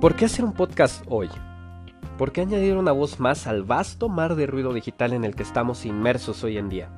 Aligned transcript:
¿Por 0.00 0.14
qué 0.14 0.26
hacer 0.26 0.44
un 0.44 0.52
podcast 0.52 1.02
hoy? 1.08 1.30
¿Por 2.18 2.30
qué 2.30 2.42
añadir 2.42 2.76
una 2.76 2.92
voz 2.92 3.18
más 3.18 3.46
al 3.46 3.62
vasto 3.62 4.10
mar 4.10 4.36
de 4.36 4.46
ruido 4.46 4.74
digital 4.74 5.14
en 5.14 5.24
el 5.24 5.34
que 5.34 5.42
estamos 5.42 5.86
inmersos 5.86 6.44
hoy 6.44 6.58
en 6.58 6.68
día? 6.68 6.90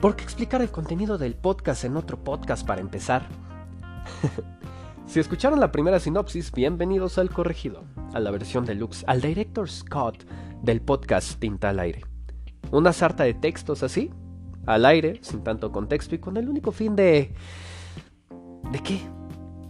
¿Por 0.00 0.14
qué 0.14 0.22
explicar 0.22 0.62
el 0.62 0.70
contenido 0.70 1.18
del 1.18 1.34
podcast 1.34 1.84
en 1.84 1.96
otro 1.96 2.22
podcast 2.22 2.64
para 2.64 2.80
empezar? 2.80 3.26
si 5.06 5.18
escucharon 5.18 5.58
la 5.58 5.72
primera 5.72 5.98
sinopsis, 5.98 6.52
bienvenidos 6.52 7.18
al 7.18 7.30
corregido, 7.30 7.82
a 8.14 8.20
la 8.20 8.30
versión 8.30 8.64
deluxe, 8.64 9.04
al 9.08 9.20
director 9.20 9.68
Scott 9.68 10.24
del 10.62 10.80
podcast 10.82 11.40
Tinta 11.40 11.70
al 11.70 11.80
aire. 11.80 12.04
Una 12.70 12.92
sarta 12.92 13.24
de 13.24 13.34
textos 13.34 13.82
así, 13.82 14.12
al 14.64 14.86
aire, 14.86 15.18
sin 15.22 15.42
tanto 15.42 15.72
contexto 15.72 16.14
y 16.14 16.18
con 16.18 16.36
el 16.36 16.48
único 16.48 16.70
fin 16.70 16.94
de... 16.94 17.34
¿De 18.70 18.78
qué? 18.78 19.00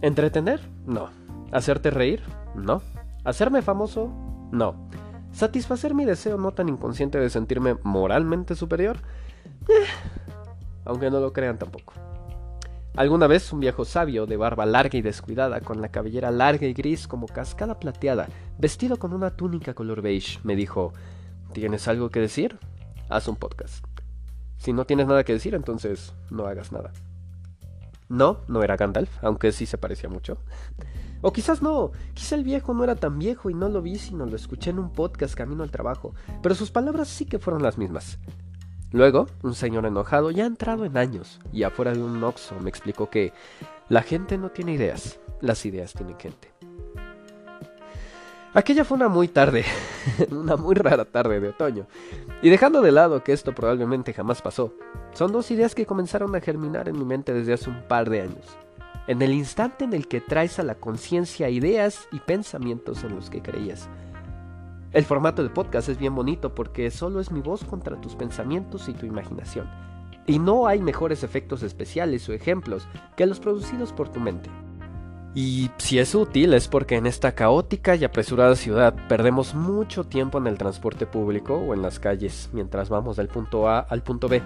¿Entretener? 0.03 0.61
No 0.85 1.20
¿Hacerte 1.51 1.91
reír? 1.91 2.21
No. 2.55 2.81
¿Hacerme 3.23 3.61
famoso? 3.61 4.11
No. 4.51 4.87
¿Satisfacer 5.31 5.93
mi 5.93 6.05
deseo 6.05 6.37
no 6.37 6.51
tan 6.51 6.69
inconsciente 6.69 7.19
de 7.19 7.29
sentirme 7.29 7.75
moralmente 7.83 8.55
superior? 8.55 8.97
Eh, 9.67 9.85
aunque 10.85 11.09
no 11.09 11.19
lo 11.19 11.33
crean 11.33 11.57
tampoco. 11.57 11.93
Alguna 12.95 13.27
vez 13.27 13.53
un 13.53 13.61
viejo 13.61 13.85
sabio 13.85 14.25
de 14.25 14.35
barba 14.35 14.65
larga 14.65 14.97
y 14.97 15.01
descuidada, 15.01 15.61
con 15.61 15.81
la 15.81 15.89
cabellera 15.89 16.29
larga 16.29 16.67
y 16.67 16.73
gris 16.73 17.07
como 17.07 17.25
cascada 17.25 17.79
plateada, 17.79 18.27
vestido 18.57 18.97
con 18.97 19.13
una 19.13 19.29
túnica 19.31 19.73
color 19.73 20.01
beige, 20.01 20.39
me 20.43 20.57
dijo, 20.57 20.91
¿tienes 21.53 21.87
algo 21.87 22.09
que 22.09 22.19
decir? 22.19 22.59
Haz 23.07 23.29
un 23.29 23.37
podcast. 23.37 23.85
Si 24.57 24.73
no 24.73 24.85
tienes 24.85 25.07
nada 25.07 25.23
que 25.23 25.33
decir, 25.33 25.55
entonces 25.55 26.13
no 26.29 26.45
hagas 26.45 26.73
nada. 26.73 26.91
No, 28.09 28.41
no 28.49 28.61
era 28.61 28.75
Gandalf, 28.75 29.23
aunque 29.23 29.53
sí 29.53 29.65
se 29.65 29.77
parecía 29.77 30.09
mucho. 30.09 30.37
O 31.21 31.31
quizás 31.31 31.61
no, 31.61 31.91
quizá 32.13 32.35
el 32.35 32.43
viejo 32.43 32.73
no 32.73 32.83
era 32.83 32.95
tan 32.95 33.19
viejo 33.19 33.49
y 33.49 33.53
no 33.53 33.69
lo 33.69 33.81
vi 33.81 33.97
sino 33.97 34.25
lo 34.25 34.35
escuché 34.35 34.71
en 34.71 34.79
un 34.79 34.91
podcast 34.91 35.35
camino 35.35 35.61
al 35.63 35.71
trabajo, 35.71 36.13
pero 36.41 36.55
sus 36.55 36.71
palabras 36.71 37.07
sí 37.07 37.25
que 37.25 37.39
fueron 37.39 37.61
las 37.61 37.77
mismas. 37.77 38.17
Luego, 38.91 39.27
un 39.43 39.53
señor 39.53 39.85
enojado, 39.85 40.31
ya 40.31 40.45
entrado 40.45 40.83
en 40.83 40.97
años, 40.97 41.39
y 41.53 41.63
afuera 41.63 41.93
de 41.93 42.03
un 42.03 42.21
oxo, 42.23 42.55
me 42.59 42.69
explicó 42.69 43.09
que 43.09 43.33
la 43.87 44.01
gente 44.01 44.37
no 44.37 44.49
tiene 44.49 44.73
ideas, 44.73 45.19
las 45.39 45.65
ideas 45.65 45.93
tienen 45.93 46.17
gente. 46.17 46.51
Aquella 48.53 48.83
fue 48.83 48.97
una 48.97 49.07
muy 49.07 49.29
tarde, 49.29 49.63
una 50.31 50.57
muy 50.57 50.75
rara 50.75 51.05
tarde 51.05 51.39
de 51.39 51.49
otoño, 51.49 51.87
y 52.41 52.49
dejando 52.49 52.81
de 52.81 52.91
lado 52.91 53.23
que 53.23 53.31
esto 53.31 53.55
probablemente 53.55 54.11
jamás 54.13 54.41
pasó, 54.41 54.73
son 55.13 55.31
dos 55.31 55.51
ideas 55.51 55.73
que 55.73 55.85
comenzaron 55.85 56.35
a 56.35 56.41
germinar 56.41 56.89
en 56.89 56.97
mi 56.97 57.05
mente 57.05 57.33
desde 57.33 57.53
hace 57.53 57.69
un 57.69 57.87
par 57.87 58.09
de 58.09 58.21
años 58.21 58.57
en 59.07 59.21
el 59.21 59.33
instante 59.33 59.85
en 59.85 59.93
el 59.93 60.07
que 60.07 60.21
traes 60.21 60.59
a 60.59 60.63
la 60.63 60.75
conciencia 60.75 61.49
ideas 61.49 62.07
y 62.11 62.19
pensamientos 62.19 63.03
en 63.03 63.15
los 63.15 63.29
que 63.29 63.41
creías. 63.41 63.89
El 64.91 65.05
formato 65.05 65.43
de 65.43 65.49
podcast 65.49 65.89
es 65.89 65.97
bien 65.97 66.13
bonito 66.15 66.53
porque 66.53 66.91
solo 66.91 67.19
es 67.19 67.31
mi 67.31 67.41
voz 67.41 67.63
contra 67.63 67.99
tus 68.01 68.15
pensamientos 68.15 68.89
y 68.89 68.93
tu 68.93 69.05
imaginación. 69.05 69.69
Y 70.27 70.37
no 70.37 70.67
hay 70.67 70.81
mejores 70.81 71.23
efectos 71.23 71.63
especiales 71.63 72.27
o 72.29 72.33
ejemplos 72.33 72.87
que 73.15 73.25
los 73.25 73.39
producidos 73.39 73.93
por 73.93 74.09
tu 74.09 74.19
mente. 74.19 74.49
Y 75.33 75.71
si 75.77 75.97
es 75.97 76.13
útil 76.13 76.53
es 76.53 76.67
porque 76.67 76.97
en 76.97 77.05
esta 77.05 77.33
caótica 77.33 77.95
y 77.95 78.03
apresurada 78.03 78.55
ciudad 78.57 78.93
perdemos 79.07 79.55
mucho 79.55 80.03
tiempo 80.03 80.37
en 80.37 80.47
el 80.47 80.57
transporte 80.57 81.05
público 81.05 81.55
o 81.55 81.73
en 81.73 81.81
las 81.81 81.99
calles 81.99 82.49
mientras 82.51 82.89
vamos 82.89 83.15
del 83.15 83.29
punto 83.29 83.69
A 83.69 83.79
al 83.79 84.03
punto 84.03 84.27
B 84.27 84.41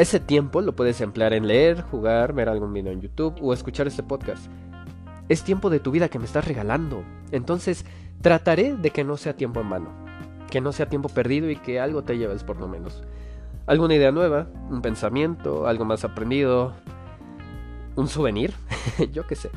ese 0.00 0.18
tiempo 0.18 0.62
lo 0.62 0.74
puedes 0.74 1.00
emplear 1.02 1.34
en 1.34 1.46
leer, 1.46 1.82
jugar, 1.82 2.32
ver 2.32 2.48
algún 2.48 2.72
video 2.72 2.90
en 2.90 3.02
YouTube 3.02 3.34
o 3.42 3.52
escuchar 3.52 3.86
este 3.86 4.02
podcast. 4.02 4.46
Es 5.28 5.44
tiempo 5.44 5.68
de 5.68 5.78
tu 5.78 5.90
vida 5.90 6.08
que 6.08 6.18
me 6.18 6.24
estás 6.24 6.46
regalando. 6.46 7.04
Entonces, 7.32 7.84
trataré 8.22 8.76
de 8.76 8.90
que 8.90 9.04
no 9.04 9.18
sea 9.18 9.36
tiempo 9.36 9.60
en 9.60 9.68
vano. 9.68 9.90
Que 10.50 10.62
no 10.62 10.72
sea 10.72 10.88
tiempo 10.88 11.10
perdido 11.10 11.50
y 11.50 11.56
que 11.56 11.80
algo 11.80 12.02
te 12.02 12.16
lleves 12.16 12.44
por 12.44 12.58
lo 12.58 12.66
menos. 12.66 13.02
Alguna 13.66 13.94
idea 13.94 14.10
nueva, 14.10 14.48
un 14.70 14.80
pensamiento, 14.80 15.66
algo 15.66 15.84
más 15.84 16.02
aprendido, 16.02 16.72
un 17.94 18.08
souvenir, 18.08 18.54
yo 19.12 19.26
qué 19.26 19.36
sé. 19.36 19.50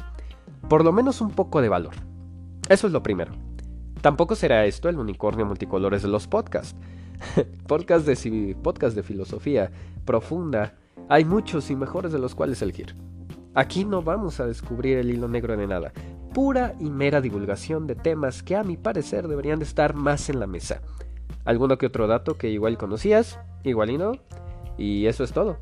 Por 0.67 0.83
lo 0.83 0.91
menos 0.91 1.21
un 1.21 1.31
poco 1.31 1.61
de 1.61 1.69
valor. 1.69 1.93
Eso 2.67 2.87
es 2.87 2.93
lo 2.93 3.01
primero. 3.01 3.31
Tampoco 4.01 4.35
será 4.35 4.65
esto 4.65 4.89
el 4.89 4.99
unicornio 4.99 5.45
multicolores 5.45 6.01
de 6.01 6.09
los 6.09 6.27
podcasts. 6.27 6.75
podcast, 7.67 8.05
de, 8.05 8.55
podcast 8.61 8.95
de 8.95 9.03
filosofía 9.03 9.71
profunda. 10.05 10.75
Hay 11.09 11.25
muchos 11.25 11.69
y 11.69 11.75
mejores 11.75 12.11
de 12.11 12.19
los 12.19 12.35
cuales 12.35 12.61
elegir. 12.61 12.95
Aquí 13.55 13.85
no 13.85 14.01
vamos 14.01 14.39
a 14.39 14.47
descubrir 14.47 14.97
el 14.97 15.09
hilo 15.09 15.27
negro 15.27 15.55
de 15.55 15.67
nada. 15.67 15.93
Pura 16.33 16.73
y 16.79 16.89
mera 16.89 17.21
divulgación 17.21 17.85
de 17.85 17.95
temas 17.95 18.41
que 18.41 18.55
a 18.55 18.63
mi 18.63 18.77
parecer 18.77 19.27
deberían 19.27 19.59
de 19.59 19.65
estar 19.65 19.93
más 19.93 20.29
en 20.29 20.39
la 20.39 20.47
mesa. 20.47 20.81
Alguno 21.45 21.77
que 21.77 21.85
otro 21.85 22.07
dato 22.07 22.37
que 22.37 22.49
igual 22.49 22.77
conocías, 22.77 23.39
igual 23.63 23.91
y 23.91 23.97
no. 23.97 24.13
Y 24.77 25.05
eso 25.05 25.23
es 25.23 25.33
todo. 25.33 25.57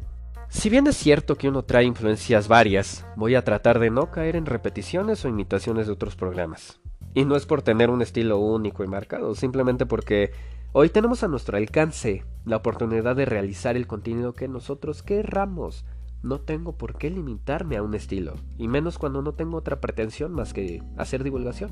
Si 0.47 0.69
bien 0.69 0.85
es 0.88 0.97
cierto 0.97 1.38
que 1.38 1.47
uno 1.47 1.63
trae 1.63 1.85
influencias 1.85 2.47
varias, 2.47 3.06
voy 3.16 3.35
a 3.35 3.44
tratar 3.44 3.79
de 3.79 3.89
no 3.89 4.12
caer 4.12 4.35
en 4.35 4.45
repeticiones 4.45 5.23
o 5.23 5.29
imitaciones 5.29 5.88
de 5.88 5.94
otros 5.94 6.16
programas. 6.16 6.79
Y 7.13 7.25
no 7.25 7.35
es 7.35 7.45
por 7.45 7.62
tener 7.62 7.89
un 7.89 8.01
estilo 8.01 8.38
único 8.38 8.83
y 8.83 8.88
marcado, 8.88 9.33
simplemente 9.33 9.85
porque 9.85 10.31
Hoy 10.74 10.88
tenemos 10.88 11.22
a 11.22 11.28
nuestro 11.28 11.58
alcance 11.58 12.24
la 12.46 12.56
oportunidad 12.56 13.14
de 13.18 13.26
realizar 13.26 13.76
el 13.76 13.88
contenido 13.88 14.32
que 14.32 14.48
nosotros 14.48 15.04
querramos. 15.04 15.84
No 16.24 16.40
tengo 16.40 16.78
por 16.78 16.98
qué 16.98 17.09
limitarme 17.09 17.76
a 17.76 17.84
un 17.84 17.94
estilo, 17.94 18.36
y 18.58 18.70
menos 18.70 18.98
cuando 18.98 19.22
no 19.22 19.34
tengo 19.34 19.58
otra 19.58 19.81
pretensión 19.81 20.31
más 20.31 20.54
que 20.54 20.81
hacer 20.96 21.26
divulgación. 21.26 21.72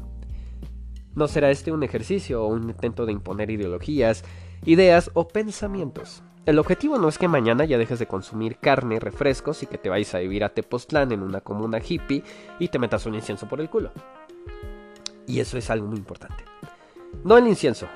No 1.15 1.29
será 1.29 1.49
este 1.49 1.71
un 1.71 1.83
ejercicio 1.83 2.43
o 2.43 2.47
un 2.47 2.63
intento 2.69 3.05
de 3.05 3.13
imponer 3.13 3.49
ideologías, 3.51 4.25
ideas 4.65 5.11
o 5.13 5.29
pensamientos. 5.29 6.21
El 6.45 6.59
objetivo 6.59 6.97
no 6.97 7.07
es 7.07 7.17
que 7.17 7.29
mañana 7.29 7.63
ya 7.63 7.77
dejes 7.77 7.99
de 7.99 8.07
consumir 8.07 8.57
carne, 8.57 8.99
refrescos 8.99 9.63
y 9.63 9.67
que 9.67 9.77
te 9.77 9.87
vayas 9.87 10.13
a 10.13 10.19
vivir 10.19 10.43
a 10.43 10.49
Tepoztlán 10.49 11.13
en 11.13 11.23
una 11.23 11.39
comuna 11.39 11.79
hippie 11.79 12.25
y 12.59 12.67
te 12.67 12.79
metas 12.79 13.05
un 13.05 13.15
incienso 13.15 13.47
por 13.47 13.61
el 13.61 13.69
culo. 13.69 13.91
Y 15.25 15.39
eso 15.39 15.57
es 15.57 15.69
algo 15.69 15.87
muy 15.87 15.97
importante. 15.97 16.43
No 17.23 17.37
el 17.37 17.47
incienso, 17.47 17.87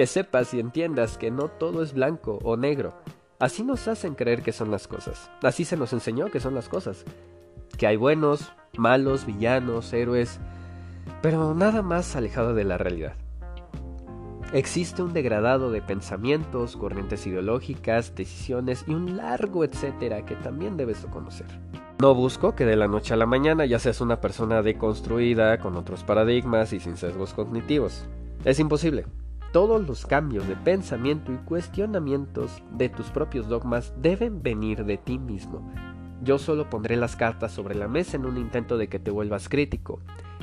que 0.00 0.06
sepas 0.06 0.54
y 0.54 0.60
entiendas 0.60 1.18
que 1.18 1.30
no 1.30 1.48
todo 1.48 1.82
es 1.82 1.92
blanco 1.92 2.38
o 2.42 2.56
negro. 2.56 2.94
Así 3.38 3.62
nos 3.62 3.86
hacen 3.86 4.14
creer 4.14 4.40
que 4.40 4.50
son 4.50 4.70
las 4.70 4.88
cosas. 4.88 5.30
Así 5.42 5.66
se 5.66 5.76
nos 5.76 5.92
enseñó 5.92 6.30
que 6.30 6.40
son 6.40 6.54
las 6.54 6.70
cosas. 6.70 7.04
Que 7.76 7.86
hay 7.86 7.96
buenos, 7.96 8.50
malos, 8.78 9.26
villanos, 9.26 9.92
héroes, 9.92 10.40
pero 11.20 11.52
nada 11.52 11.82
más 11.82 12.16
alejado 12.16 12.54
de 12.54 12.64
la 12.64 12.78
realidad. 12.78 13.12
Existe 14.54 15.02
un 15.02 15.12
degradado 15.12 15.70
de 15.70 15.82
pensamientos, 15.82 16.78
corrientes 16.78 17.26
ideológicas, 17.26 18.14
decisiones 18.14 18.86
y 18.86 18.94
un 18.94 19.18
largo 19.18 19.64
etcétera 19.64 20.24
que 20.24 20.36
también 20.36 20.78
debes 20.78 21.04
conocer. 21.12 21.46
No 22.00 22.14
busco 22.14 22.54
que 22.54 22.64
de 22.64 22.76
la 22.76 22.88
noche 22.88 23.12
a 23.12 23.18
la 23.18 23.26
mañana 23.26 23.66
ya 23.66 23.78
seas 23.78 24.00
una 24.00 24.22
persona 24.22 24.62
deconstruida, 24.62 25.58
con 25.58 25.76
otros 25.76 26.04
paradigmas 26.04 26.72
y 26.72 26.80
sin 26.80 26.96
sesgos 26.96 27.34
cognitivos. 27.34 28.06
Es 28.46 28.58
imposible. 28.58 29.04
Todos 29.52 29.84
los 29.84 30.06
cambios 30.06 30.46
de 30.46 30.54
pensamiento 30.54 31.32
y 31.32 31.36
cuestionamientos 31.38 32.62
de 32.70 32.88
tus 32.88 33.10
propios 33.10 33.48
dogmas 33.48 33.92
deben 34.00 34.44
venir 34.44 34.84
de 34.84 34.96
ti 34.96 35.18
mismo. 35.18 35.68
Yo 36.22 36.38
solo 36.38 36.70
pondré 36.70 36.96
las 36.96 37.16
cartas 37.16 37.50
sobre 37.50 37.74
la 37.74 37.88
mesa 37.88 38.16
en 38.16 38.26
un 38.26 38.38
intento 38.38 38.78
de 38.78 38.88
que 38.88 39.00
te 39.00 39.10
vuelvas 39.10 39.48
crítico 39.48 39.98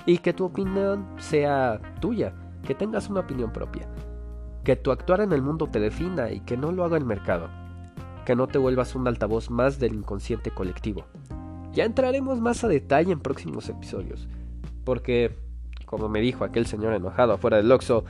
y 0.06 0.18
que 0.18 0.34
tu 0.34 0.44
opinión 0.44 1.08
sea 1.20 1.80
tuya, 2.02 2.34
que 2.66 2.76
tengas 2.76 3.10
una 3.10 3.22
opinión 3.22 3.54
propia, 3.54 3.88
que 4.66 4.76
tu 4.76 4.92
actuar 4.92 5.22
en 5.22 5.32
el 5.32 5.42
mundo 5.42 5.68
te 5.68 5.80
defina 5.80 6.30
y 6.30 6.42
que 6.42 6.58
no 6.58 6.74
lo 6.74 6.84
haga 6.84 6.98
el 6.98 7.06
mercado, 7.06 7.48
que 8.26 8.36
no 8.36 8.48
te 8.48 8.58
vuelvas 8.58 8.94
un 8.94 9.08
altavoz 9.08 9.50
más 9.50 9.80
del 9.80 9.94
inconsciente 9.94 10.52
colectivo. 10.52 11.06
Ya 11.72 11.86
entraremos 11.86 12.42
más 12.42 12.66
a 12.66 12.68
detalle 12.68 13.14
en 13.14 13.22
próximos 13.22 13.70
episodios, 13.70 14.28
porque, 14.84 15.38
como 15.86 16.10
me 16.10 16.20
dijo 16.20 16.44
aquel 16.44 16.66
señor 16.66 16.94
enojado 16.94 17.32
afuera 17.32 17.56
del 17.56 17.72
Oxxo, 17.72 18.04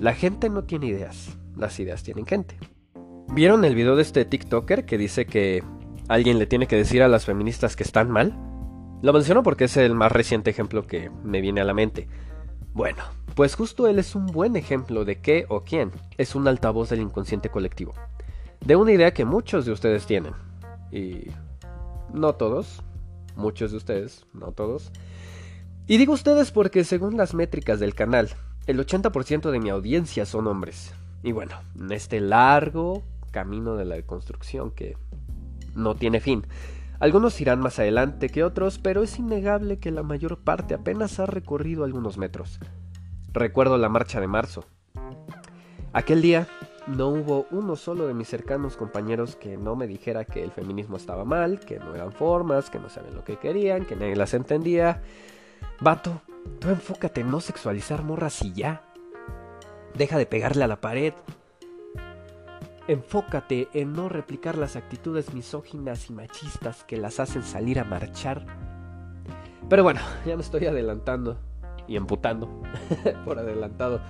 la 0.00 0.14
gente 0.14 0.48
no 0.48 0.64
tiene 0.64 0.86
ideas, 0.86 1.36
las 1.56 1.78
ideas 1.80 2.02
tienen 2.02 2.26
gente. 2.26 2.56
¿Vieron 3.28 3.64
el 3.64 3.74
video 3.74 3.96
de 3.96 4.02
este 4.02 4.24
TikToker 4.24 4.84
que 4.84 4.96
dice 4.96 5.26
que 5.26 5.62
alguien 6.08 6.38
le 6.38 6.46
tiene 6.46 6.66
que 6.66 6.76
decir 6.76 7.02
a 7.02 7.08
las 7.08 7.24
feministas 7.26 7.76
que 7.76 7.82
están 7.82 8.10
mal? 8.10 8.34
Lo 9.02 9.12
menciono 9.12 9.42
porque 9.42 9.64
es 9.64 9.76
el 9.76 9.94
más 9.94 10.12
reciente 10.12 10.50
ejemplo 10.50 10.86
que 10.86 11.10
me 11.24 11.40
viene 11.40 11.60
a 11.60 11.64
la 11.64 11.74
mente. 11.74 12.08
Bueno, 12.72 13.02
pues 13.34 13.54
justo 13.54 13.86
él 13.86 13.98
es 13.98 14.14
un 14.14 14.26
buen 14.26 14.56
ejemplo 14.56 15.04
de 15.04 15.20
qué 15.20 15.46
o 15.48 15.62
quién 15.62 15.90
es 16.16 16.34
un 16.34 16.48
altavoz 16.48 16.90
del 16.90 17.00
inconsciente 17.00 17.50
colectivo. 17.50 17.94
De 18.64 18.76
una 18.76 18.92
idea 18.92 19.12
que 19.12 19.24
muchos 19.24 19.66
de 19.66 19.72
ustedes 19.72 20.06
tienen. 20.06 20.32
Y 20.90 21.26
no 22.12 22.34
todos, 22.34 22.82
muchos 23.36 23.70
de 23.72 23.76
ustedes, 23.76 24.26
no 24.32 24.52
todos. 24.52 24.90
Y 25.86 25.98
digo 25.98 26.12
ustedes 26.12 26.50
porque 26.50 26.84
según 26.84 27.16
las 27.16 27.34
métricas 27.34 27.80
del 27.80 27.94
canal, 27.94 28.30
el 28.68 28.78
80% 28.78 29.50
de 29.50 29.58
mi 29.58 29.70
audiencia 29.70 30.26
son 30.26 30.46
hombres. 30.46 30.94
Y 31.22 31.32
bueno, 31.32 31.56
en 31.74 31.90
este 31.90 32.20
largo 32.20 33.02
camino 33.30 33.76
de 33.76 33.86
la 33.86 34.00
construcción 34.02 34.70
que 34.70 34.96
no 35.74 35.94
tiene 35.94 36.20
fin, 36.20 36.44
Algunos 37.00 37.40
irán 37.40 37.60
más 37.60 37.78
adelante 37.78 38.28
que 38.28 38.42
otros, 38.42 38.80
pero 38.80 39.04
es 39.04 39.20
innegable 39.20 39.78
que 39.78 39.92
la 39.92 40.02
mayor 40.02 40.38
parte 40.38 40.74
apenas 40.74 41.20
ha 41.20 41.26
recorrido 41.26 41.84
algunos 41.84 42.18
metros. 42.18 42.58
Recuerdo 43.32 43.78
la 43.78 43.88
marcha 43.88 44.20
de 44.20 44.26
marzo. 44.26 44.64
Aquel 45.92 46.22
día 46.22 46.48
no 46.88 47.08
hubo 47.08 47.46
uno 47.52 47.76
solo 47.76 48.08
de 48.08 48.14
mis 48.14 48.26
cercanos 48.26 48.76
compañeros 48.76 49.36
que 49.36 49.56
no 49.56 49.76
me 49.76 49.86
dijera 49.86 50.24
que 50.24 50.42
el 50.42 50.50
feminismo 50.50 50.96
estaba 50.96 51.24
mal, 51.24 51.60
que 51.60 51.78
no 51.78 51.94
eran 51.94 52.10
formas, 52.10 52.68
que 52.68 52.80
no 52.80 52.88
sabían 52.88 53.14
lo 53.14 53.22
que 53.22 53.36
querían, 53.36 53.84
que 53.84 53.94
nadie 53.94 54.16
las 54.16 54.34
entendía. 54.34 55.00
Vato, 55.80 56.20
tú 56.60 56.68
enfócate 56.70 57.20
en 57.22 57.30
no 57.30 57.40
sexualizar 57.40 58.02
morras 58.02 58.42
y 58.42 58.52
ya. 58.52 58.82
Deja 59.94 60.18
de 60.18 60.26
pegarle 60.26 60.64
a 60.64 60.68
la 60.68 60.80
pared. 60.80 61.12
Enfócate 62.86 63.68
en 63.74 63.92
no 63.92 64.08
replicar 64.08 64.56
las 64.56 64.76
actitudes 64.76 65.34
misóginas 65.34 66.08
y 66.08 66.12
machistas 66.12 66.84
que 66.84 66.96
las 66.96 67.20
hacen 67.20 67.42
salir 67.42 67.78
a 67.78 67.84
marchar. 67.84 68.46
Pero 69.68 69.82
bueno, 69.82 70.00
ya 70.24 70.36
me 70.36 70.42
estoy 70.42 70.66
adelantando 70.66 71.38
y 71.86 71.96
emputando 71.96 72.62
por 73.24 73.38
adelantado. 73.38 74.00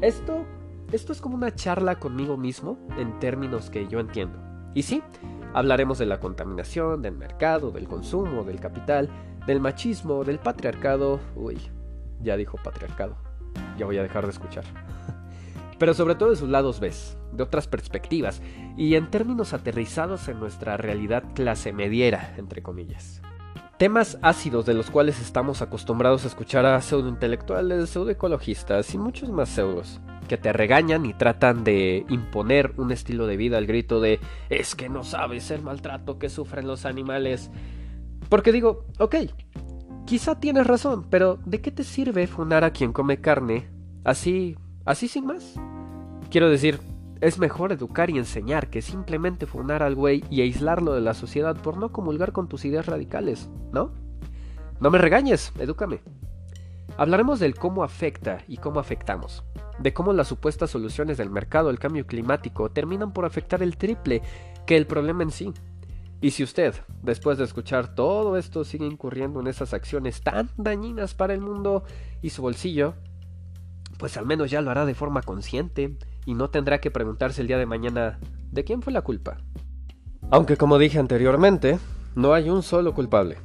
Esto 0.00 0.44
esto 0.92 1.12
es 1.12 1.22
como 1.22 1.36
una 1.36 1.54
charla 1.54 1.98
conmigo 1.98 2.36
mismo 2.36 2.76
en 2.98 3.18
términos 3.18 3.70
que 3.70 3.88
yo 3.88 3.98
entiendo. 3.98 4.38
Y 4.74 4.82
sí, 4.82 5.02
hablaremos 5.54 5.98
de 5.98 6.06
la 6.06 6.20
contaminación, 6.20 7.02
del 7.02 7.16
mercado, 7.16 7.70
del 7.70 7.88
consumo, 7.88 8.44
del 8.44 8.60
capital, 8.60 9.08
del 9.46 9.60
machismo, 9.60 10.24
del 10.24 10.38
patriarcado. 10.38 11.20
Uy, 11.34 11.58
ya 12.20 12.36
dijo 12.36 12.58
patriarcado. 12.62 13.16
Ya 13.76 13.86
voy 13.86 13.98
a 13.98 14.02
dejar 14.02 14.24
de 14.24 14.32
escuchar. 14.32 14.64
Pero 15.78 15.94
sobre 15.94 16.14
todo 16.14 16.30
de 16.30 16.36
sus 16.36 16.48
lados 16.48 16.80
ves, 16.80 17.18
de 17.32 17.42
otras 17.42 17.66
perspectivas, 17.66 18.40
y 18.76 18.94
en 18.94 19.10
términos 19.10 19.52
aterrizados 19.52 20.28
en 20.28 20.38
nuestra 20.38 20.76
realidad 20.76 21.24
clase 21.34 21.72
mediera, 21.72 22.34
entre 22.36 22.62
comillas. 22.62 23.20
Temas 23.78 24.16
ácidos 24.22 24.64
de 24.64 24.74
los 24.74 24.90
cuales 24.90 25.20
estamos 25.20 25.60
acostumbrados 25.60 26.24
a 26.24 26.28
escuchar 26.28 26.66
a 26.66 26.80
pseudointelectuales, 26.80 27.90
pseudoecologistas 27.90 28.94
y 28.94 28.98
muchos 28.98 29.30
más 29.30 29.48
pseudos 29.48 30.00
que 30.28 30.36
te 30.36 30.52
regañan 30.52 31.04
y 31.06 31.14
tratan 31.14 31.64
de 31.64 32.04
imponer 32.08 32.72
un 32.76 32.92
estilo 32.92 33.26
de 33.26 33.36
vida 33.36 33.58
al 33.58 33.66
grito 33.66 34.00
de 34.00 34.20
es 34.48 34.74
que 34.74 34.88
no 34.88 35.04
sabes 35.04 35.50
el 35.50 35.62
maltrato 35.62 36.18
que 36.18 36.28
sufren 36.28 36.66
los 36.66 36.84
animales. 36.86 37.50
Porque 38.28 38.52
digo, 38.52 38.86
ok, 38.98 39.16
quizá 40.06 40.38
tienes 40.38 40.66
razón, 40.66 41.06
pero 41.10 41.38
¿de 41.44 41.60
qué 41.60 41.70
te 41.70 41.84
sirve 41.84 42.26
funar 42.26 42.64
a 42.64 42.72
quien 42.72 42.92
come 42.92 43.20
carne 43.20 43.68
así, 44.04 44.56
así 44.84 45.08
sin 45.08 45.26
más? 45.26 45.54
Quiero 46.30 46.48
decir, 46.48 46.80
es 47.20 47.38
mejor 47.38 47.72
educar 47.72 48.10
y 48.10 48.18
enseñar 48.18 48.70
que 48.70 48.82
simplemente 48.82 49.46
funar 49.46 49.82
al 49.82 49.94
güey 49.94 50.24
y 50.30 50.40
aislarlo 50.40 50.94
de 50.94 51.02
la 51.02 51.14
sociedad 51.14 51.56
por 51.56 51.76
no 51.76 51.92
comulgar 51.92 52.32
con 52.32 52.48
tus 52.48 52.64
ideas 52.64 52.86
radicales, 52.86 53.50
¿no? 53.72 53.92
No 54.80 54.90
me 54.90 54.98
regañes, 54.98 55.52
edúcame. 55.58 56.00
Hablaremos 56.96 57.38
del 57.38 57.54
cómo 57.54 57.84
afecta 57.84 58.38
y 58.48 58.56
cómo 58.56 58.80
afectamos 58.80 59.44
de 59.78 59.92
cómo 59.92 60.12
las 60.12 60.28
supuestas 60.28 60.70
soluciones 60.70 61.18
del 61.18 61.30
mercado 61.30 61.68
al 61.68 61.78
cambio 61.78 62.06
climático 62.06 62.70
terminan 62.70 63.12
por 63.12 63.24
afectar 63.24 63.62
el 63.62 63.76
triple 63.76 64.22
que 64.66 64.76
el 64.76 64.86
problema 64.86 65.22
en 65.22 65.30
sí. 65.30 65.52
Y 66.20 66.30
si 66.30 66.44
usted, 66.44 66.74
después 67.02 67.36
de 67.38 67.44
escuchar 67.44 67.94
todo 67.94 68.36
esto, 68.36 68.64
sigue 68.64 68.86
incurriendo 68.86 69.40
en 69.40 69.48
esas 69.48 69.74
acciones 69.74 70.22
tan 70.22 70.50
dañinas 70.56 71.14
para 71.14 71.34
el 71.34 71.40
mundo 71.40 71.82
y 72.22 72.30
su 72.30 72.42
bolsillo, 72.42 72.94
pues 73.98 74.16
al 74.16 74.26
menos 74.26 74.50
ya 74.50 74.60
lo 74.60 74.70
hará 74.70 74.86
de 74.86 74.94
forma 74.94 75.22
consciente 75.22 75.96
y 76.24 76.34
no 76.34 76.50
tendrá 76.50 76.80
que 76.80 76.92
preguntarse 76.92 77.40
el 77.40 77.48
día 77.48 77.58
de 77.58 77.66
mañana 77.66 78.20
¿de 78.52 78.64
quién 78.64 78.82
fue 78.82 78.92
la 78.92 79.02
culpa? 79.02 79.38
Aunque 80.30 80.56
como 80.56 80.78
dije 80.78 80.98
anteriormente, 80.98 81.78
no 82.14 82.34
hay 82.34 82.50
un 82.50 82.62
solo 82.62 82.94
culpable. 82.94 83.38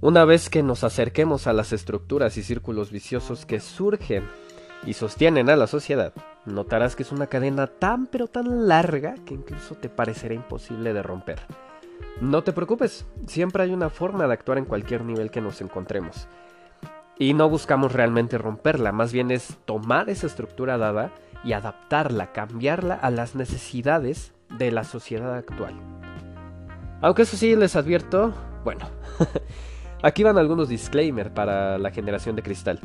Una 0.00 0.24
vez 0.24 0.48
que 0.48 0.62
nos 0.62 0.84
acerquemos 0.84 1.46
a 1.46 1.52
las 1.52 1.72
estructuras 1.72 2.36
y 2.36 2.42
círculos 2.42 2.90
viciosos 2.90 3.44
que 3.44 3.60
surgen 3.60 4.24
y 4.86 4.94
sostienen 4.94 5.50
a 5.50 5.56
la 5.56 5.66
sociedad, 5.66 6.12
notarás 6.46 6.94
que 6.94 7.02
es 7.02 7.12
una 7.12 7.26
cadena 7.26 7.66
tan 7.66 8.06
pero 8.06 8.28
tan 8.28 8.68
larga 8.68 9.16
que 9.26 9.34
incluso 9.34 9.74
te 9.74 9.88
parecerá 9.88 10.32
imposible 10.32 10.94
de 10.94 11.02
romper. 11.02 11.40
No 12.20 12.42
te 12.42 12.52
preocupes, 12.52 13.04
siempre 13.26 13.64
hay 13.64 13.72
una 13.72 13.90
forma 13.90 14.26
de 14.26 14.32
actuar 14.32 14.58
en 14.58 14.64
cualquier 14.64 15.04
nivel 15.04 15.30
que 15.30 15.40
nos 15.40 15.60
encontremos. 15.60 16.28
Y 17.18 17.34
no 17.34 17.48
buscamos 17.48 17.92
realmente 17.92 18.38
romperla, 18.38 18.92
más 18.92 19.12
bien 19.12 19.30
es 19.30 19.58
tomar 19.64 20.08
esa 20.08 20.26
estructura 20.26 20.78
dada 20.78 21.10
y 21.44 21.52
adaptarla, 21.52 22.32
cambiarla 22.32 22.94
a 22.94 23.10
las 23.10 23.34
necesidades 23.34 24.32
de 24.56 24.70
la 24.70 24.84
sociedad 24.84 25.34
actual. 25.34 25.74
Aunque 27.00 27.22
eso 27.22 27.36
sí 27.36 27.56
les 27.56 27.74
advierto, 27.74 28.32
bueno, 28.64 28.88
aquí 30.02 30.22
van 30.22 30.38
algunos 30.38 30.68
disclaimers 30.68 31.30
para 31.30 31.78
la 31.78 31.90
generación 31.90 32.36
de 32.36 32.42
cristal. 32.42 32.80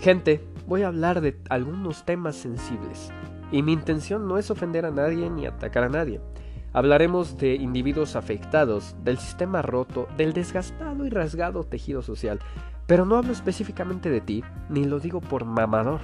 Gente, 0.00 0.46
voy 0.66 0.82
a 0.82 0.88
hablar 0.88 1.20
de 1.20 1.38
algunos 1.48 2.04
temas 2.04 2.36
sensibles. 2.36 3.10
Y 3.52 3.62
mi 3.62 3.72
intención 3.72 4.26
no 4.26 4.38
es 4.38 4.50
ofender 4.50 4.84
a 4.86 4.90
nadie 4.90 5.30
ni 5.30 5.46
atacar 5.46 5.84
a 5.84 5.88
nadie. 5.88 6.20
Hablaremos 6.72 7.38
de 7.38 7.54
individuos 7.54 8.16
afectados, 8.16 8.96
del 9.02 9.18
sistema 9.18 9.62
roto, 9.62 10.08
del 10.16 10.32
desgastado 10.32 11.06
y 11.06 11.10
rasgado 11.10 11.64
tejido 11.64 12.02
social. 12.02 12.40
Pero 12.86 13.06
no 13.06 13.16
hablo 13.16 13.32
específicamente 13.32 14.10
de 14.10 14.20
ti, 14.20 14.44
ni 14.68 14.84
lo 14.84 15.00
digo 15.00 15.20
por 15.20 15.44
mamador. 15.44 16.00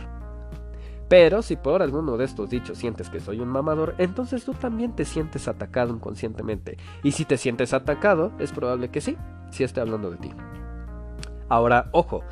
Pero 1.08 1.42
si 1.42 1.56
por 1.56 1.82
alguno 1.82 2.16
de 2.16 2.24
estos 2.24 2.48
dichos 2.48 2.78
sientes 2.78 3.10
que 3.10 3.20
soy 3.20 3.40
un 3.40 3.48
mamador, 3.48 3.94
entonces 3.98 4.46
tú 4.46 4.54
también 4.54 4.96
te 4.96 5.04
sientes 5.04 5.46
atacado 5.46 5.94
inconscientemente. 5.94 6.78
Y 7.02 7.12
si 7.12 7.26
te 7.26 7.36
sientes 7.36 7.74
atacado, 7.74 8.32
es 8.38 8.50
probable 8.50 8.88
que 8.88 9.02
sí, 9.02 9.18
si 9.50 9.62
esté 9.62 9.82
hablando 9.82 10.10
de 10.10 10.16
ti. 10.16 10.30
Ahora, 11.50 11.90
ojo, 11.92 12.22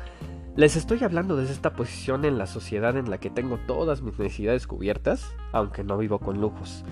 les 0.57 0.75
estoy 0.75 1.01
hablando 1.03 1.37
desde 1.37 1.53
esta 1.53 1.73
posición 1.73 2.25
en 2.25 2.37
la 2.37 2.45
sociedad 2.45 2.97
en 2.97 3.09
la 3.09 3.19
que 3.19 3.29
tengo 3.29 3.57
todas 3.57 4.01
mis 4.01 4.19
necesidades 4.19 4.67
cubiertas, 4.67 5.33
aunque 5.53 5.85
no 5.85 5.97
vivo 5.97 6.19
con 6.19 6.41
lujos. 6.41 6.83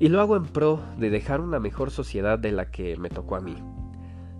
Y 0.00 0.08
lo 0.08 0.20
hago 0.20 0.36
en 0.36 0.42
pro 0.42 0.80
de 0.98 1.08
dejar 1.08 1.40
una 1.40 1.60
mejor 1.60 1.92
sociedad 1.92 2.36
de 2.36 2.50
la 2.50 2.72
que 2.72 2.96
me 2.96 3.10
tocó 3.10 3.36
a 3.36 3.40
mí. 3.40 3.56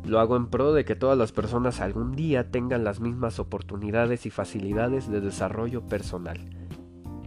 Lo 0.05 0.19
hago 0.19 0.37
en 0.37 0.49
pro 0.49 0.73
de 0.73 0.85
que 0.85 0.97
todas 0.97 1.17
las 1.17 1.31
personas 1.31 1.81
algún 1.81 2.13
día 2.13 2.51
tengan 2.51 2.83
las 2.83 2.99
mismas 2.99 3.39
oportunidades 3.39 4.27
y 4.27 4.31
facilidades 4.31 5.09
de 5.09 5.21
desarrollo 5.21 5.87
personal. 5.87 6.39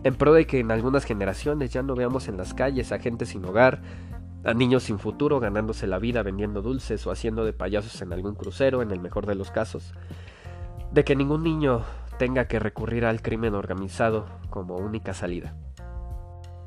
En 0.04 0.14
pro 0.14 0.34
de 0.34 0.46
que 0.46 0.60
en 0.60 0.72
algunas 0.72 1.06
generaciones 1.06 1.72
ya 1.72 1.84
no 1.84 1.96
veamos 1.96 2.28
en 2.28 2.36
las 2.36 2.54
calles 2.54 2.92
a 2.92 3.00
gente 3.00 3.26
sin 3.26 3.46
hogar, 3.46 3.82
a 4.44 4.54
niños 4.54 4.84
sin 4.84 5.00
futuro 5.00 5.40
ganándose 5.40 5.88
la 5.88 6.00
vida 6.00 6.22
vendiendo 6.22 6.62
dulces 6.62 7.08
o 7.08 7.12
haciendo 7.12 7.46
de 7.46 7.54
payasos 7.54 8.02
en 8.02 8.12
algún 8.12 8.36
crucero, 8.36 8.82
en 8.82 8.92
el 8.92 9.00
mejor 9.00 9.26
de 9.26 9.36
los 9.36 9.52
casos 9.52 9.94
de 10.92 11.04
que 11.04 11.16
ningún 11.16 11.44
niño 11.44 11.84
tenga 12.18 12.48
que 12.48 12.60
recurrir 12.60 13.06
al 13.06 13.22
crimen 13.22 13.56
organizado 13.56 14.26
como 14.50 14.76
única 14.76 15.14
salida. 15.14 15.56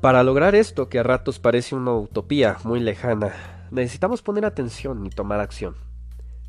Para 0.01 0.23
lograr 0.23 0.55
esto, 0.55 0.89
que 0.89 0.99
a 0.99 1.03
ratos 1.03 1.39
parece 1.39 1.75
una 1.75 1.93
utopía 1.93 2.57
muy 2.63 2.79
lejana, 2.79 3.33
necesitamos 3.69 4.21
poner 4.21 4.45
atención 4.45 5.05
y 5.05 5.09
tomar 5.09 5.39
acción. 5.39 5.75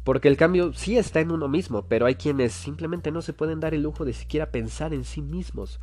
Porque 0.05 0.29
el 0.29 0.37
cambio 0.37 0.73
sí 0.73 0.97
está 0.97 1.21
en 1.21 1.31
uno 1.31 1.49
mismo, 1.49 1.87
pero 1.87 2.07
hay 2.07 2.17
quienes 2.17 2.53
simplemente 2.53 3.13
no 3.13 3.23
se 3.23 3.33
pueden 3.33 3.61
dar 3.61 3.75
el 3.75 3.83
lujo 3.83 4.05
de 4.05 4.15
siquiera 4.15 4.51
pensar 4.51 4.95
en 4.95 5.05
sí 5.05 5.23
mismos. 5.23 5.81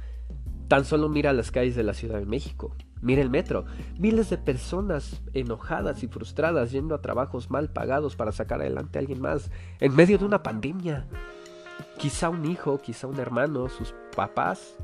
Tan 0.67 0.83
solo 0.83 1.09
mira 1.09 1.31
las 1.31 1.51
calles 1.51 1.75
de 1.75 1.83
la 1.83 1.93
Ciudad 1.93 2.19
de 2.19 2.25
México, 2.25 2.75
mira 3.01 3.21
el 3.21 3.29
metro, 3.29 3.65
miles 3.97 4.29
de 4.29 4.37
personas 4.37 5.21
enojadas 5.33 6.03
y 6.03 6.07
frustradas 6.07 6.71
yendo 6.71 6.95
a 6.95 7.01
trabajos 7.01 7.49
mal 7.49 7.71
pagados 7.71 8.15
para 8.15 8.31
sacar 8.31 8.61
adelante 8.61 8.99
a 8.99 9.01
alguien 9.01 9.21
más, 9.21 9.51
en 9.79 9.95
medio 9.95 10.17
de 10.17 10.25
una 10.25 10.43
pandemia 10.43 11.07
quizá 11.99 12.29
un 12.29 12.45
hijo, 12.45 12.79
quizá 12.79 13.05
un 13.05 13.19
hermano, 13.19 13.69
sus 13.69 13.93
papás. 14.15 14.75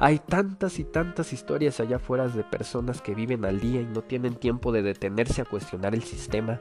Hay 0.00 0.18
tantas 0.18 0.78
y 0.78 0.84
tantas 0.84 1.32
historias 1.32 1.78
allá 1.78 1.96
afuera 1.96 2.26
de 2.26 2.42
personas 2.42 3.02
que 3.02 3.14
viven 3.14 3.44
al 3.44 3.60
día 3.60 3.80
y 3.80 3.86
no 3.86 4.02
tienen 4.02 4.34
tiempo 4.34 4.72
de 4.72 4.82
detenerse 4.82 5.42
a 5.42 5.44
cuestionar 5.44 5.94
el 5.94 6.02
sistema. 6.02 6.58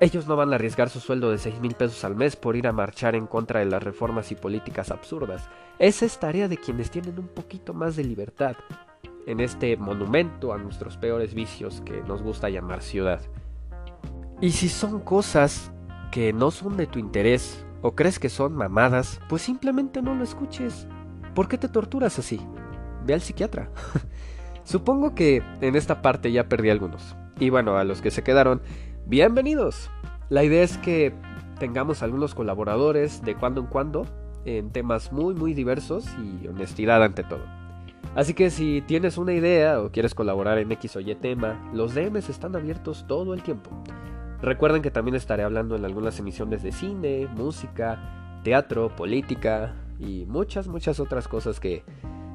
Ellos 0.00 0.26
no 0.26 0.36
van 0.36 0.52
a 0.52 0.56
arriesgar 0.56 0.88
su 0.88 1.00
sueldo 1.00 1.30
de 1.30 1.38
6 1.38 1.60
mil 1.60 1.74
pesos 1.74 2.04
al 2.04 2.16
mes 2.16 2.34
por 2.34 2.56
ir 2.56 2.66
a 2.66 2.72
marchar 2.72 3.14
en 3.14 3.26
contra 3.26 3.60
de 3.60 3.66
las 3.66 3.82
reformas 3.82 4.32
y 4.32 4.34
políticas 4.34 4.90
absurdas. 4.90 5.48
Esa 5.78 6.06
es 6.06 6.18
tarea 6.18 6.48
de 6.48 6.56
quienes 6.56 6.90
tienen 6.90 7.18
un 7.18 7.28
poquito 7.28 7.74
más 7.74 7.96
de 7.96 8.04
libertad 8.04 8.56
en 9.26 9.40
este 9.40 9.76
monumento 9.76 10.52
a 10.52 10.58
nuestros 10.58 10.96
peores 10.96 11.34
vicios 11.34 11.82
que 11.82 12.02
nos 12.02 12.22
gusta 12.22 12.48
llamar 12.48 12.82
ciudad. 12.82 13.20
Y 14.40 14.52
si 14.52 14.68
son 14.68 15.00
cosas 15.00 15.70
que 16.10 16.32
no 16.32 16.50
son 16.50 16.78
de 16.78 16.86
tu 16.86 16.98
interés 16.98 17.64
o 17.82 17.94
crees 17.94 18.18
que 18.18 18.28
son 18.28 18.54
mamadas, 18.54 19.20
pues 19.28 19.42
simplemente 19.42 20.02
no 20.02 20.14
lo 20.14 20.24
escuches. 20.24 20.86
¿Por 21.34 21.48
qué 21.48 21.58
te 21.58 21.68
torturas 21.68 22.18
así? 22.18 22.40
Ve 23.04 23.14
al 23.14 23.20
psiquiatra. 23.20 23.70
Supongo 24.64 25.14
que 25.14 25.42
en 25.60 25.76
esta 25.76 26.02
parte 26.02 26.32
ya 26.32 26.48
perdí 26.48 26.70
algunos. 26.70 27.16
Y 27.38 27.50
bueno, 27.50 27.76
a 27.76 27.84
los 27.84 28.02
que 28.02 28.10
se 28.10 28.22
quedaron, 28.22 28.62
bienvenidos. 29.06 29.90
La 30.28 30.44
idea 30.44 30.62
es 30.62 30.78
que 30.78 31.14
tengamos 31.58 32.02
algunos 32.02 32.34
colaboradores 32.34 33.22
de 33.22 33.34
cuando 33.34 33.60
en 33.60 33.66
cuando 33.66 34.06
en 34.44 34.70
temas 34.70 35.12
muy 35.12 35.34
muy 35.34 35.54
diversos 35.54 36.06
y 36.18 36.46
honestidad 36.46 37.02
ante 37.02 37.24
todo. 37.24 37.44
Así 38.14 38.34
que 38.34 38.50
si 38.50 38.82
tienes 38.82 39.18
una 39.18 39.32
idea 39.32 39.80
o 39.80 39.90
quieres 39.90 40.14
colaborar 40.14 40.58
en 40.58 40.72
X 40.72 40.96
o 40.96 41.00
Y 41.00 41.14
tema, 41.14 41.70
los 41.72 41.94
DMs 41.94 42.28
están 42.28 42.56
abiertos 42.56 43.04
todo 43.06 43.34
el 43.34 43.42
tiempo. 43.42 43.70
Recuerden 44.42 44.80
que 44.80 44.90
también 44.90 45.14
estaré 45.14 45.42
hablando 45.42 45.76
en 45.76 45.84
algunas 45.84 46.18
emisiones 46.18 46.62
de 46.62 46.72
cine, 46.72 47.28
música, 47.34 48.40
teatro, 48.42 48.94
política 48.96 49.74
y 49.98 50.24
muchas, 50.26 50.66
muchas 50.66 50.98
otras 50.98 51.28
cosas 51.28 51.60
que 51.60 51.84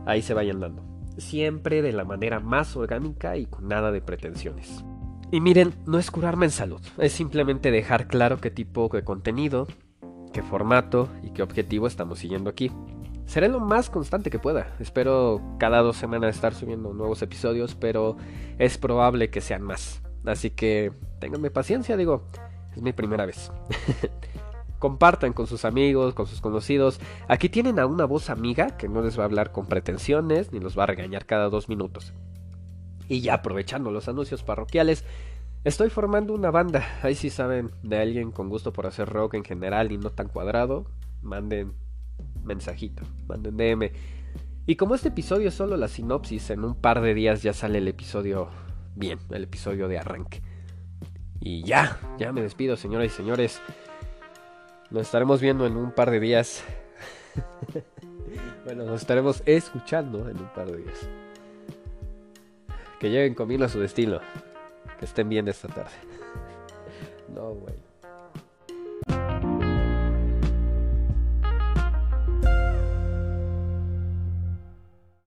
ahí 0.05 0.21
se 0.21 0.35
vayan 0.35 0.59
dando. 0.59 0.83
Siempre 1.17 1.81
de 1.81 1.93
la 1.93 2.05
manera 2.05 2.39
más 2.39 2.75
orgánica 2.75 3.37
y 3.37 3.47
con 3.47 3.67
nada 3.67 3.91
de 3.91 4.01
pretensiones. 4.01 4.83
Y 5.31 5.41
miren, 5.41 5.73
no 5.87 5.97
es 5.97 6.11
curarme 6.11 6.45
en 6.45 6.51
salud, 6.51 6.81
es 6.99 7.11
simplemente 7.11 7.71
dejar 7.71 8.07
claro 8.07 8.39
qué 8.39 8.51
tipo 8.51 8.87
de 8.93 9.03
contenido, 9.03 9.67
qué 10.31 10.43
formato 10.43 11.09
y 11.23 11.31
qué 11.31 11.41
objetivo 11.41 11.87
estamos 11.87 12.19
siguiendo 12.19 12.51
aquí. 12.51 12.71
Seré 13.25 13.47
lo 13.47 13.59
más 13.59 13.89
constante 13.89 14.29
que 14.29 14.37
pueda. 14.37 14.75
Espero 14.79 15.41
cada 15.57 15.81
dos 15.81 15.97
semanas 15.97 16.35
estar 16.35 16.53
subiendo 16.53 16.93
nuevos 16.93 17.23
episodios, 17.23 17.73
pero 17.73 18.17
es 18.59 18.77
probable 18.77 19.31
que 19.31 19.41
sean 19.41 19.63
más. 19.63 20.04
Así 20.25 20.49
que 20.49 20.91
ténganme 21.19 21.51
paciencia, 21.51 21.97
digo, 21.97 22.23
es 22.75 22.81
mi 22.81 22.93
primera 22.93 23.25
vez. 23.25 23.51
Compartan 24.79 25.33
con 25.33 25.47
sus 25.47 25.65
amigos, 25.65 26.13
con 26.13 26.27
sus 26.27 26.41
conocidos. 26.41 26.99
Aquí 27.27 27.49
tienen 27.49 27.79
a 27.79 27.85
una 27.85 28.05
voz 28.05 28.29
amiga 28.29 28.77
que 28.77 28.89
no 28.89 29.01
les 29.01 29.17
va 29.17 29.23
a 29.23 29.25
hablar 29.25 29.51
con 29.51 29.65
pretensiones 29.67 30.51
ni 30.51 30.59
los 30.59 30.77
va 30.77 30.83
a 30.83 30.87
regañar 30.87 31.25
cada 31.25 31.49
dos 31.49 31.69
minutos. 31.69 32.13
Y 33.07 33.21
ya 33.21 33.35
aprovechando 33.35 33.91
los 33.91 34.07
anuncios 34.07 34.43
parroquiales, 34.43 35.05
estoy 35.63 35.89
formando 35.89 36.33
una 36.33 36.51
banda. 36.51 36.85
Ahí 37.03 37.15
sí 37.15 37.29
saben 37.29 37.71
de 37.83 37.97
alguien 37.97 38.31
con 38.31 38.49
gusto 38.49 38.73
por 38.73 38.87
hacer 38.87 39.09
rock 39.09 39.35
en 39.35 39.43
general 39.43 39.91
y 39.91 39.97
no 39.97 40.11
tan 40.11 40.27
cuadrado. 40.27 40.85
Manden 41.21 41.73
mensajito, 42.43 43.03
manden 43.27 43.57
DM. 43.57 43.91
Y 44.67 44.75
como 44.75 44.95
este 44.95 45.09
episodio 45.09 45.49
es 45.49 45.53
solo 45.53 45.77
la 45.77 45.87
sinopsis, 45.87 46.49
en 46.49 46.63
un 46.63 46.75
par 46.75 47.01
de 47.01 47.13
días 47.13 47.43
ya 47.43 47.53
sale 47.53 47.77
el 47.77 47.87
episodio 47.87 48.49
bien, 48.95 49.19
el 49.29 49.43
episodio 49.43 49.87
de 49.87 49.99
arranque. 49.99 50.41
Y 51.39 51.63
ya, 51.63 51.99
ya 52.17 52.31
me 52.31 52.41
despido, 52.41 52.75
señoras 52.75 53.07
y 53.07 53.09
señores. 53.09 53.61
Nos 54.89 55.03
estaremos 55.03 55.41
viendo 55.41 55.65
en 55.65 55.77
un 55.77 55.91
par 55.91 56.09
de 56.11 56.19
días. 56.19 56.63
bueno, 58.65 58.85
nos 58.85 59.01
estaremos 59.01 59.43
escuchando 59.45 60.29
en 60.29 60.37
un 60.37 60.49
par 60.53 60.71
de 60.71 60.77
días. 60.77 61.07
Que 62.99 63.09
lleguen 63.09 63.35
conmigo 63.35 63.65
a 63.65 63.69
su 63.69 63.79
destino. 63.79 64.19
Que 64.99 65.05
estén 65.05 65.29
bien 65.29 65.47
esta 65.47 65.67
tarde. 65.67 65.91
no, 67.33 67.51
güey. 67.53 67.75